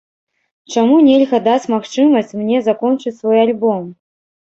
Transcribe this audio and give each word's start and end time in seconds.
Чаму 0.75 0.95
нельга 1.09 1.41
даць 1.49 1.69
магчымасць 1.75 2.35
мне 2.43 2.65
закончыць 2.71 3.17
свой 3.23 3.37
альбом? 3.47 3.91